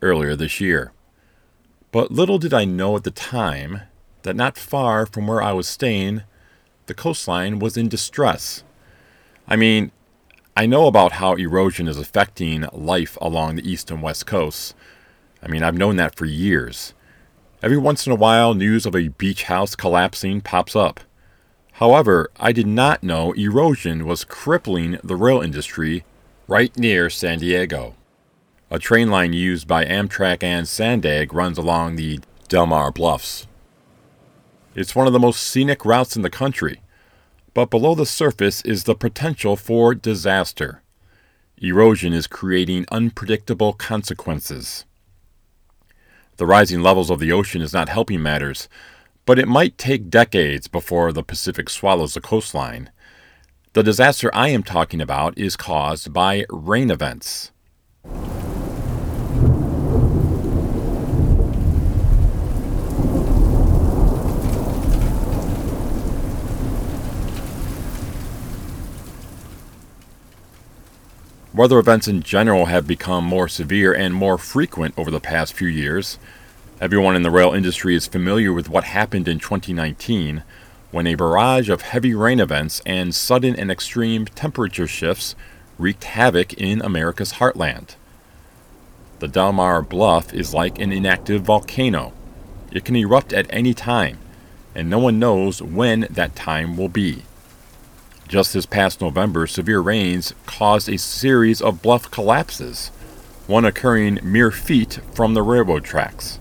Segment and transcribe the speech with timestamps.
[0.00, 0.92] earlier this year.
[1.90, 3.82] But little did I know at the time
[4.22, 6.22] that not far from where I was staying,
[6.86, 8.64] the coastline was in distress.
[9.46, 9.92] I mean,
[10.56, 14.72] I know about how erosion is affecting life along the east and west coasts.
[15.42, 16.94] I mean, I've known that for years.
[17.62, 20.98] Every once in a while, news of a beach house collapsing pops up.
[21.74, 26.04] However, I did not know erosion was crippling the rail industry
[26.48, 27.94] right near San Diego.
[28.68, 32.18] A train line used by Amtrak and Sandag runs along the
[32.48, 33.46] Del Mar Bluffs.
[34.74, 36.80] It's one of the most scenic routes in the country,
[37.54, 40.82] but below the surface is the potential for disaster.
[41.58, 44.84] Erosion is creating unpredictable consequences.
[46.42, 48.68] The rising levels of the ocean is not helping matters,
[49.26, 52.90] but it might take decades before the Pacific swallows the coastline.
[53.74, 57.52] The disaster I am talking about is caused by rain events.
[71.54, 75.68] Weather events in general have become more severe and more frequent over the past few
[75.68, 76.18] years.
[76.80, 80.44] Everyone in the rail industry is familiar with what happened in 2019
[80.92, 85.34] when a barrage of heavy rain events and sudden and extreme temperature shifts
[85.78, 87.96] wreaked havoc in America's heartland.
[89.18, 92.14] The Del Mar Bluff is like an inactive volcano.
[92.70, 94.16] It can erupt at any time,
[94.74, 97.24] and no one knows when that time will be.
[98.32, 102.88] Just this past November, severe rains caused a series of bluff collapses,
[103.46, 106.38] one occurring mere feet from the railroad tracks.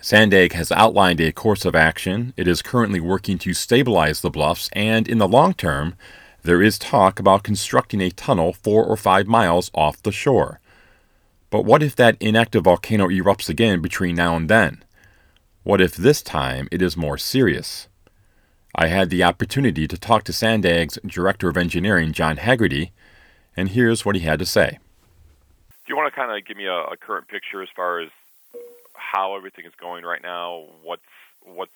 [0.00, 2.32] Sandag has outlined a course of action.
[2.38, 5.94] It is currently working to stabilize the bluffs, and in the long term,
[6.42, 10.58] there is talk about constructing a tunnel four or five miles off the shore.
[11.50, 14.82] But what if that inactive volcano erupts again between now and then?
[15.64, 17.88] What if this time it is more serious?
[18.74, 22.92] I had the opportunity to talk to Sandag's Director of Engineering, John Haggerty,
[23.54, 24.78] and here's what he had to say.
[25.70, 28.08] Do you want to kind of give me a, a current picture as far as
[28.94, 30.64] how everything is going right now?
[30.82, 31.02] What's
[31.44, 31.72] what's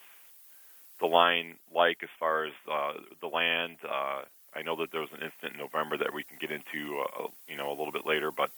[0.99, 3.77] the line like as far as uh, the land?
[3.87, 4.21] Uh,
[4.55, 7.27] I know that there was an incident in November that we can get into, uh,
[7.47, 8.49] you know, a little bit later, but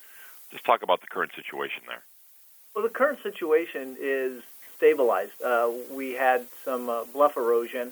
[0.50, 2.04] just talk about the current situation there.
[2.74, 4.44] Well, the current situation is
[4.78, 5.42] stabilized.
[5.44, 7.92] Uh, we had some uh, bluff erosion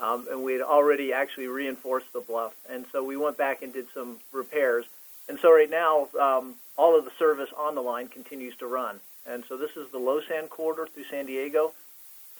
[0.00, 2.54] um, and we had already actually reinforced the bluff.
[2.68, 4.84] And so we went back and did some repairs.
[5.28, 9.00] And so right now, um, all of the service on the line continues to run.
[9.26, 11.72] And so this is the LOSSAN corridor through San Diego.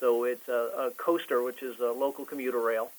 [0.00, 2.90] So it's a, a coaster, which is a local commuter rail.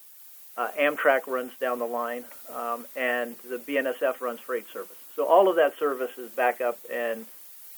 [0.57, 4.97] Uh, Amtrak runs down the line, um, and the BNSF runs freight service.
[5.15, 7.25] So all of that service is back up and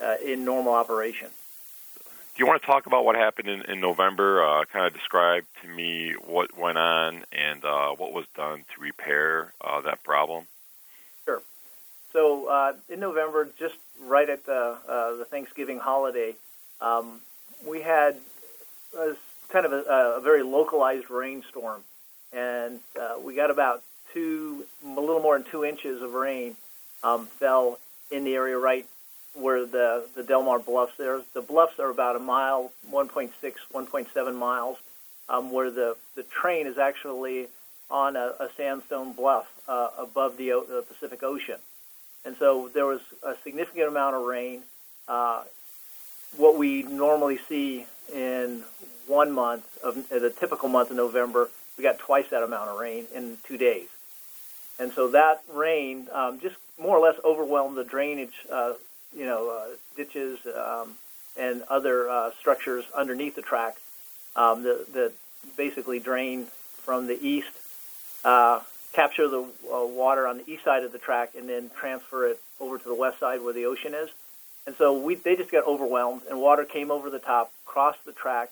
[0.02, 1.30] uh, in normal operation.
[2.38, 4.44] You want to talk about what happened in, in November?
[4.44, 8.82] Uh, kind of describe to me what went on and uh, what was done to
[8.82, 10.46] repair uh, that problem.
[11.26, 11.42] Sure.
[12.14, 16.36] So uh, in November, just right at the uh, the Thanksgiving holiday,
[16.80, 17.22] um,
[17.66, 18.18] we had
[18.98, 19.14] a,
[19.50, 21.84] kind of a, a, very localized rainstorm,
[22.34, 23.84] and uh, we got about
[24.14, 26.56] two, a little more than two inches of rain
[27.04, 27.80] um, fell
[28.10, 28.86] in the area right
[29.34, 31.22] where the the Delmar Bluffs there.
[31.34, 33.32] The bluffs are about a mile, 1.6,
[33.74, 34.78] 1.7 miles,
[35.30, 37.48] um, where the the train is actually
[37.90, 41.58] on a, a sandstone bluff uh, above the, the, Pacific Ocean,
[42.24, 44.62] and so there was a significant amount of rain.
[45.08, 45.44] Uh,
[46.38, 48.64] what we normally see in
[49.08, 53.06] one month of the typical month of November, we got twice that amount of rain
[53.14, 53.88] in two days.
[54.80, 58.74] And so that rain um, just more or less overwhelmed the drainage uh,
[59.16, 60.96] you know, uh, ditches um,
[61.38, 63.76] and other uh, structures underneath the track
[64.36, 65.14] um, that, that
[65.58, 66.48] basically drain
[66.78, 67.52] from the east,
[68.24, 68.60] uh,
[68.94, 72.40] capture the uh, water on the east side of the track, and then transfer it
[72.60, 74.10] over to the west side where the ocean is.
[74.68, 78.12] And so we, they just got overwhelmed, and water came over the top, crossed the
[78.12, 78.52] track,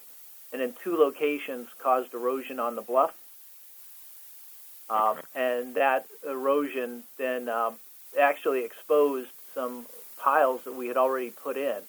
[0.52, 3.14] and in two locations caused erosion on the bluff.
[4.90, 7.76] Um, and that erosion then um,
[8.20, 9.86] actually exposed some
[10.20, 11.82] piles that we had already put in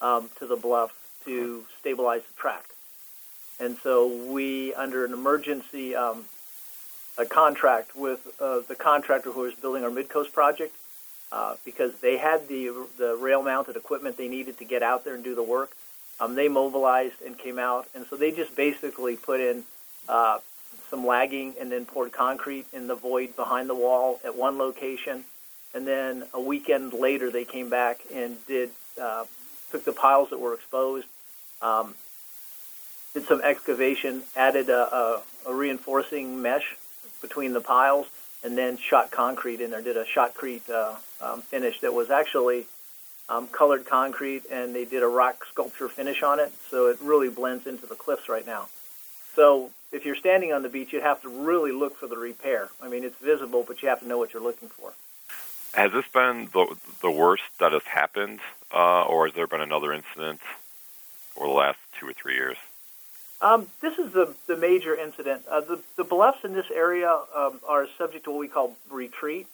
[0.00, 0.92] um, to the bluff
[1.24, 2.64] to stabilize the track.
[3.60, 6.24] And so we, under an emergency um,
[7.18, 10.74] a contract with uh, the contractor who was building our Midcoast project,
[11.32, 15.24] uh, because they had the the rail-mounted equipment they needed to get out there and
[15.24, 15.72] do the work.
[16.20, 19.64] Um, they mobilized and came out, and so they just basically put in
[20.08, 20.38] uh,
[20.90, 25.24] some lagging and then poured concrete in the void behind the wall at one location
[25.74, 28.70] and then a weekend later they came back and did
[29.00, 29.24] uh,
[29.70, 31.06] took the piles that were exposed,
[31.62, 31.94] um,
[33.14, 36.76] did some excavation, added a, a, a, reinforcing mesh
[37.20, 38.06] between the piles,
[38.42, 39.82] and then shot concrete in there.
[39.82, 42.66] Did a shotcrete uh, um, finish that was actually
[43.28, 47.28] um, colored concrete, and they did a rock sculpture finish on it, so it really
[47.28, 48.68] blends into the cliffs right now.
[49.34, 52.68] So if you're standing on the beach, you have to really look for the repair.
[52.82, 54.92] I mean, it's visible, but you have to know what you're looking for.
[55.78, 58.40] Has this been the the worst that has happened,
[58.74, 60.40] uh, or has there been another incident
[61.36, 62.56] over the last two or three years?
[63.40, 65.42] Um, this is the, the major incident.
[65.48, 69.46] Uh, the, the bluffs in this area um, are subject to what we call retreat,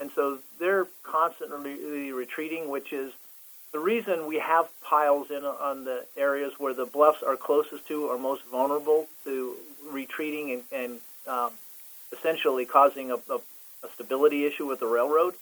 [0.00, 3.12] and so they're constantly retreating, which is
[3.72, 8.06] the reason we have piles in on the areas where the bluffs are closest to
[8.06, 9.54] or most vulnerable to
[9.90, 11.50] retreating and, and um,
[12.10, 13.38] essentially causing a, a,
[13.84, 15.34] a stability issue with the railroad.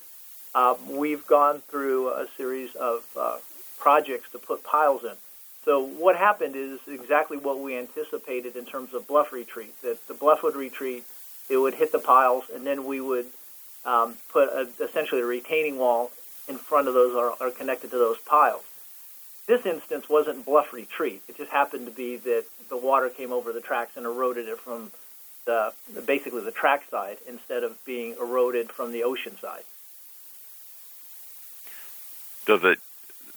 [0.57, 3.37] Uh, we've gone through a series of uh,
[3.79, 5.13] projects to put piles in.
[5.67, 9.75] So what happened is exactly what we anticipated in terms of bluff retreat.
[9.83, 11.05] That the bluff would retreat,
[11.51, 13.27] it would hit the piles, and then we would
[13.85, 16.11] um, put a, essentially a retaining wall
[16.49, 18.63] in front of those or, or connected to those piles.
[19.47, 21.21] This instance wasn't bluff retreat.
[21.29, 24.59] It just happened to be that the water came over the tracks and eroded it
[24.59, 24.91] from
[25.45, 25.75] the
[26.07, 29.63] basically the track side instead of being eroded from the ocean side
[32.47, 32.79] does it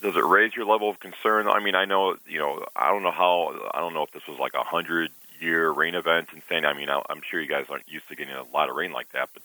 [0.02, 1.48] does it raise your level of concern?
[1.48, 4.28] I mean, I know you know I don't know how I don't know if this
[4.28, 6.66] was like a hundred year rain event and saying.
[6.66, 9.12] I mean, I'm sure you guys aren't used to getting a lot of rain like
[9.12, 9.44] that, but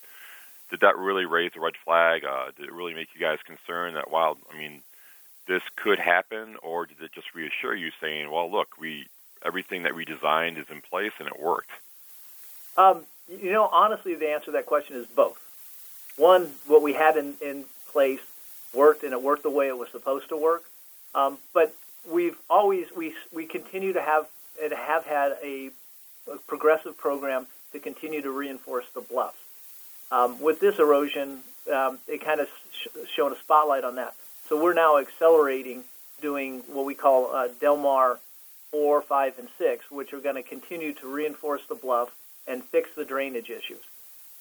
[0.70, 2.24] did that really raise a red flag?
[2.24, 4.36] Uh, did it really make you guys concerned that wow?
[4.53, 4.82] I mean,
[5.46, 9.06] this could happen, or did it just reassure you, saying, well, look, we
[9.44, 11.70] everything that we designed is in place and it worked?
[12.77, 15.41] Um, you know, honestly, the answer to that question is both.
[16.17, 18.20] One, what we had in, in place
[18.74, 20.64] worked and it worked the way it was supposed to work.
[21.14, 21.74] Um, but
[22.10, 24.26] we've always we we continue to have
[24.62, 25.70] and have had a,
[26.32, 29.36] a progressive program to continue to reinforce the bluffs.
[30.10, 31.40] Um, with this erosion,
[31.72, 34.14] um, it kind of sh- shown a spotlight on that.
[34.48, 35.82] So we're now accelerating
[36.20, 38.19] doing what we call uh, Delmar
[38.70, 42.14] 4, 5, and 6, which are going to continue to reinforce the bluff
[42.46, 43.81] and fix the drainage issues.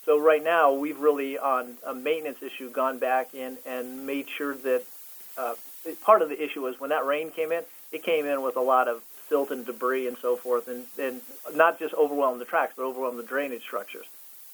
[0.05, 4.53] So right now, we've really, on a maintenance issue, gone back in and made sure
[4.55, 4.83] that
[5.37, 5.53] uh,
[6.03, 8.61] part of the issue was when that rain came in, it came in with a
[8.61, 11.21] lot of silt and debris and so forth, and, and
[11.55, 14.05] not just overwhelm the tracks, but overwhelm the drainage structures.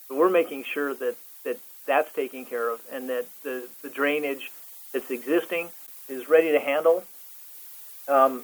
[0.07, 4.51] So we're making sure that, that that's taken care of and that the, the drainage
[4.93, 5.69] that's existing
[6.07, 7.03] is ready to handle,
[8.07, 8.43] um,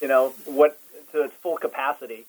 [0.00, 0.78] you know, what
[1.12, 2.26] to its full capacity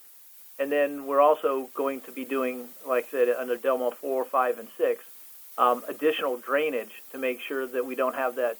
[0.59, 4.59] and then we're also going to be doing, like I said, under Delmar 4, 5,
[4.59, 5.03] and 6,
[5.57, 8.57] um, additional drainage to make sure that we don't have that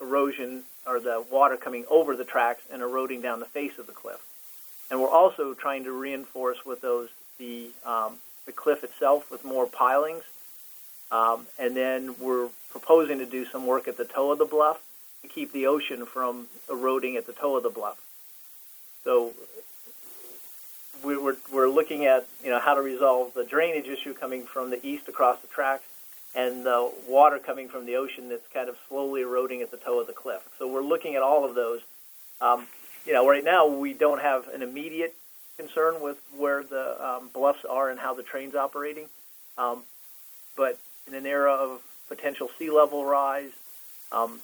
[0.00, 3.92] erosion or the water coming over the tracks and eroding down the face of the
[3.92, 4.20] cliff.
[4.90, 9.66] And we're also trying to reinforce with those the um, the cliff itself with more
[9.66, 10.24] pilings.
[11.12, 14.82] Um, and then we're proposing to do some work at the toe of the bluff
[15.22, 18.00] to keep the ocean from eroding at the toe of the bluff.
[19.04, 19.32] So
[21.04, 24.84] we're, we're looking at you know how to resolve the drainage issue coming from the
[24.86, 25.84] east across the tracks
[26.34, 30.00] and the water coming from the ocean that's kind of slowly eroding at the toe
[30.00, 30.40] of the cliff.
[30.58, 31.80] So we're looking at all of those.
[32.40, 32.66] Um,
[33.04, 35.14] you know, right now we don't have an immediate
[35.56, 39.06] concern with where the um, bluffs are and how the train's operating,
[39.58, 39.82] um,
[40.56, 43.50] but in an era of potential sea level rise,
[44.12, 44.40] um,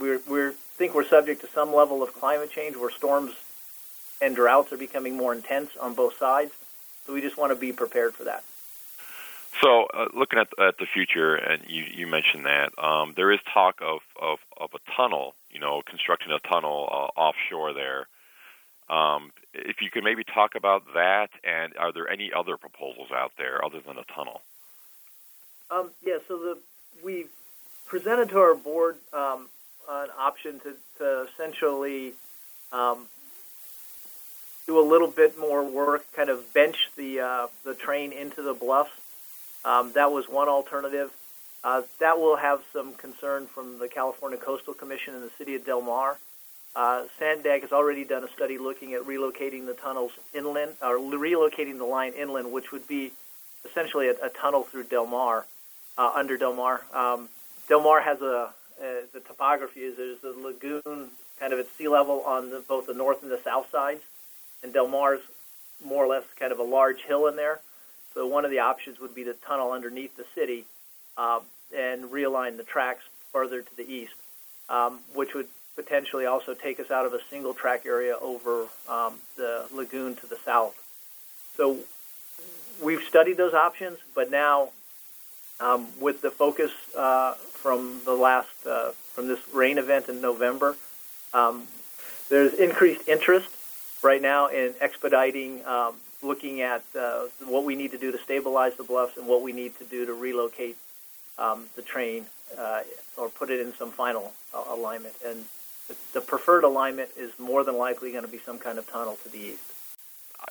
[0.00, 3.32] we we think we're subject to some level of climate change where storms
[4.22, 6.52] and droughts are becoming more intense on both sides.
[7.06, 8.44] So we just want to be prepared for that.
[9.60, 13.40] So, uh, looking at, at the future, and you, you mentioned that um, there is
[13.52, 18.06] talk of, of, of a tunnel, you know, constructing a tunnel uh, offshore there.
[18.88, 23.32] Um, if you could maybe talk about that, and are there any other proposals out
[23.36, 24.40] there other than a tunnel?
[25.70, 26.58] Um, yeah, so the
[27.04, 27.26] we
[27.86, 29.48] presented to our board um,
[29.88, 32.12] an option to, to essentially
[32.72, 33.06] um,
[34.66, 38.54] do a little bit more work, kind of bench the uh, the train into the
[38.54, 38.92] bluffs.
[39.64, 41.10] Um, that was one alternative.
[41.64, 45.64] Uh, that will have some concern from the California Coastal Commission and the city of
[45.64, 46.18] Del Mar.
[46.74, 51.78] Uh, Sandag has already done a study looking at relocating the tunnels inland, or relocating
[51.78, 53.12] the line inland, which would be
[53.64, 55.46] essentially a, a tunnel through Del Mar,
[55.98, 56.80] uh, under Del Mar.
[56.92, 57.28] Um,
[57.68, 58.52] Del Mar has a,
[59.12, 62.94] the topography is there's a lagoon kind of at sea level on the, both the
[62.94, 64.00] north and the south sides,
[64.62, 65.20] and Del Mar's
[65.84, 67.60] more or less kind of a large hill in there.
[68.14, 70.64] So one of the options would be to tunnel underneath the city
[71.16, 71.40] uh,
[71.76, 73.02] and realign the tracks
[73.32, 74.14] further to the east,
[74.68, 79.14] um, which would potentially also take us out of a single track area over um,
[79.36, 80.74] the lagoon to the south.
[81.56, 81.78] So
[82.82, 84.70] we've studied those options, but now
[85.60, 90.76] um, with the focus uh, from the last uh, from this rain event in November,
[91.32, 91.66] um,
[92.28, 93.48] there's increased interest
[94.02, 98.74] right now in expediting um, looking at uh, what we need to do to stabilize
[98.76, 100.76] the bluffs and what we need to do to relocate
[101.38, 102.26] um, the train
[102.58, 102.82] uh,
[103.16, 105.14] or put it in some final uh, alignment.
[105.26, 105.44] And
[106.12, 109.28] the, preferred alignment is more than likely going to be some kind of tunnel to
[109.28, 109.62] the east.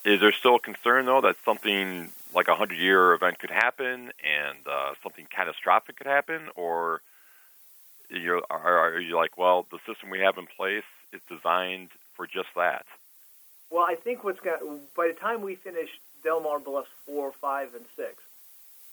[0.06, 4.58] Is there still concern, though, that something like a 100 year event could happen and
[4.70, 6.50] uh, something catastrophic could happen?
[6.56, 7.02] Or
[8.10, 12.28] you're, are, are you like, well, the system we have in place is designed for
[12.28, 12.86] just that?
[13.72, 14.60] Well, I think what's got
[14.96, 15.90] by the time we finish
[16.24, 18.22] Del Mar Bluffs four, five, and six,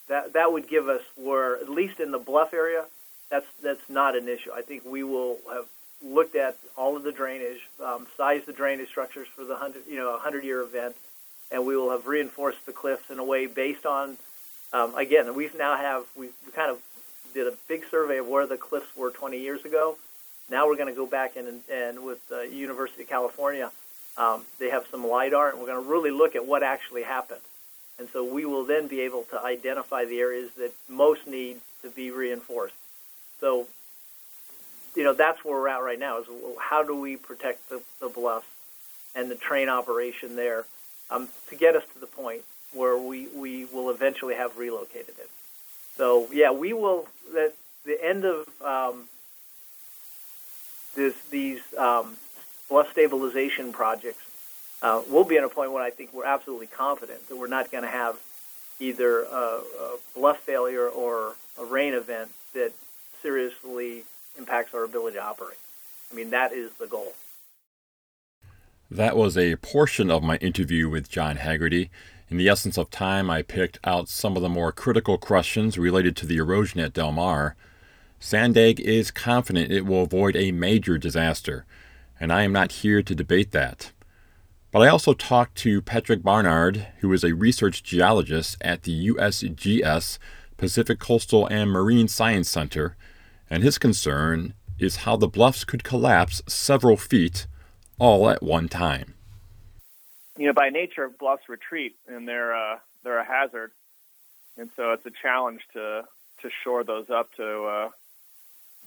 [0.09, 2.85] that that would give us where at least in the bluff area,
[3.29, 4.51] that's that's not an issue.
[4.55, 5.67] I think we will have
[6.01, 9.97] looked at all of the drainage, um, sized the drainage structures for the hundred you
[9.97, 10.95] know hundred year event,
[11.51, 14.17] and we will have reinforced the cliffs in a way based on
[14.73, 16.79] um, again we've now have we kind of
[17.35, 19.97] did a big survey of where the cliffs were 20 years ago.
[20.51, 23.71] Now we're going to go back in and, and with the University of California
[24.19, 27.41] um, they have some LIDAR, and we're going to really look at what actually happened.
[27.99, 31.89] And so we will then be able to identify the areas that most need to
[31.89, 32.75] be reinforced.
[33.41, 33.67] So,
[34.95, 36.27] you know, that's where we're at right now is
[36.59, 38.47] how do we protect the, the bluffs
[39.15, 40.67] and the train operation there
[41.11, 45.31] um, to get us to the point where we, we will eventually have relocated it.
[45.97, 47.07] So, yeah, we will,
[47.37, 49.05] at the end of um,
[50.95, 52.17] this, these um,
[52.69, 54.25] bluff stabilization projects,
[54.83, 57.71] uh, we'll be at a point where I think we're absolutely confident that we're not
[57.71, 58.19] going to have
[58.81, 62.73] either a, a, bluff failure or a rain event that
[63.21, 64.05] seriously
[64.39, 65.59] impacts our ability to operate.
[66.13, 67.15] I mean, that is the goal.
[68.91, 71.91] That was a portion of my interview with John Haggerty.
[72.31, 76.17] In the essence of time, I picked out some of the more critical questions related
[76.19, 77.57] to the erosion at Del Mar.
[78.21, 81.67] Sandag is confident it will avoid a major disaster
[82.21, 83.93] and I am not here to debate that.
[84.71, 90.19] But I also talked to Patrick Barnard, who is a research geologist at the USGS
[90.59, 92.97] Pacific Coastal and Marine Science Center,
[93.49, 97.47] and his concern is how the bluffs could collapse several feet
[97.99, 99.15] all at one time.
[100.37, 103.73] You know, by nature, bluffs retreat, and they're uh, they're a hazard,
[104.57, 106.05] and so it's a challenge to
[106.43, 107.89] to shore those up to uh,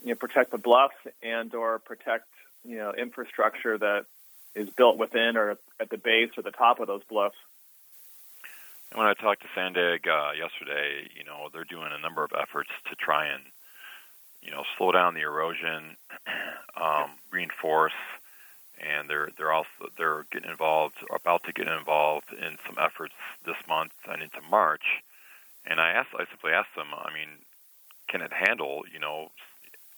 [0.03, 2.27] you know protect the bluffs and or protect
[2.63, 4.05] you know infrastructure that
[4.55, 7.37] is built within or at the base or the top of those bluffs.
[8.91, 12.31] And when I talked to Sandag uh, yesterday, you know they're doing a number of
[12.37, 13.43] efforts to try and
[14.41, 15.95] you know slow down the erosion,
[16.75, 17.93] um, reinforce,
[18.79, 23.13] and they're they're also they're getting involved, about to get involved in some efforts
[23.45, 25.03] this month and into March.
[25.65, 27.29] And I asked, I simply asked them, I mean,
[28.07, 29.31] can it handle, you know,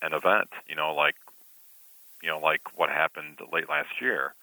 [0.02, 1.16] an event, you know, like,
[2.24, 4.34] you know, like what happened late last year?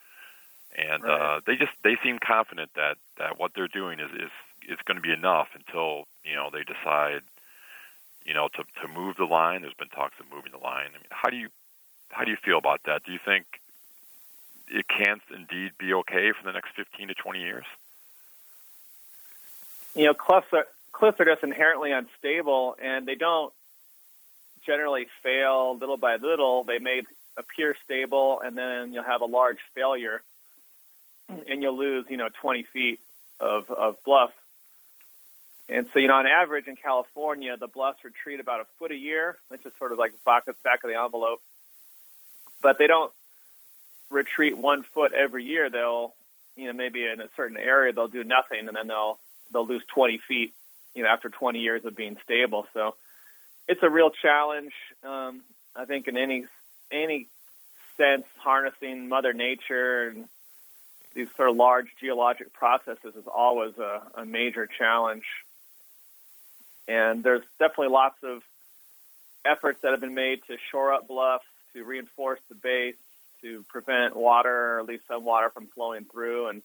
[0.78, 1.38] And right.
[1.38, 4.32] uh, they just they seem confident that that what they're doing is is
[4.70, 7.24] is going to be enough until you know they decide
[8.26, 9.62] you know, to to move the line.
[9.62, 10.90] There's been talks of moving the line.
[10.90, 11.50] I mean, how do you
[12.10, 13.04] how do you feel about that?
[13.04, 13.46] Do you think
[14.68, 17.66] it can indeed be okay for the next 15 to 20 years?
[19.96, 23.54] You know, cliffs are cliffs are just inherently unstable, and they don't
[24.66, 26.64] generally fail little by little.
[26.64, 27.02] They may
[27.38, 30.22] appear stable, and then you'll have a large failure,
[31.30, 33.00] and you'll lose, you know, 20 feet
[33.40, 34.32] of, of bluff
[35.72, 38.96] and so, you know, on average in California, the bluffs retreat about a foot a
[38.96, 41.42] year, which is sort of like back, back of the envelope.
[42.62, 43.12] But they don't
[44.10, 45.70] retreat one foot every year.
[45.70, 46.14] They'll,
[46.58, 49.18] you know, maybe in a certain area they'll do nothing, and then they'll
[49.54, 50.54] they'll lose 20 feet,
[50.94, 52.68] you know, after 20 years of being stable.
[52.74, 52.96] So
[53.68, 54.74] it's a real challenge.
[55.06, 55.42] Um,
[55.74, 56.46] I think in any
[56.92, 57.28] any
[57.98, 60.26] sense, harnessing Mother Nature and
[61.14, 65.26] these sort of large geologic processes is always a, a major challenge.
[66.88, 68.42] And there's definitely lots of
[69.46, 72.96] efforts that have been made to shore up bluffs, to reinforce the base,
[73.42, 76.48] to prevent water, or at least some water, from flowing through.
[76.48, 76.62] And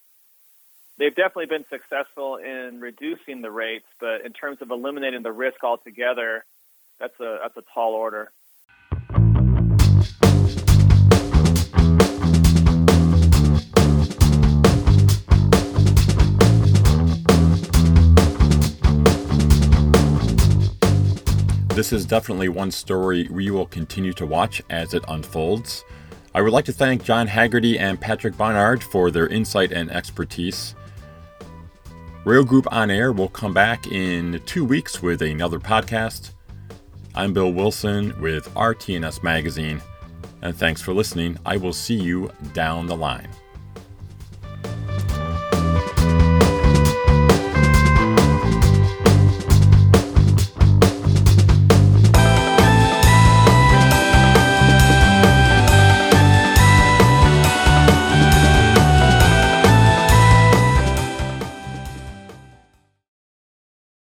[0.98, 5.62] they've definitely been successful in reducing the rates, but in terms of eliminating the risk
[5.64, 6.44] altogether,
[6.98, 8.30] that's a that's a tall order.
[21.76, 25.84] This is definitely one story we will continue to watch as it unfolds.
[26.34, 30.74] I would like to thank John Haggerty and Patrick Barnard for their insight and expertise.
[32.24, 36.30] Rail Group On Air will come back in two weeks with another podcast.
[37.14, 39.82] I'm Bill Wilson with RT&S Magazine,
[40.40, 41.36] and thanks for listening.
[41.44, 43.28] I will see you down the line.